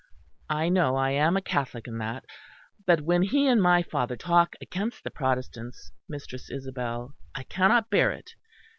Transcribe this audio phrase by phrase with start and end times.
[0.49, 2.25] I know I am a Catholic and that;
[2.87, 8.11] but when he and my father talk against the Protestants, Mistress Isabel, I cannot bear
[8.11, 8.31] it.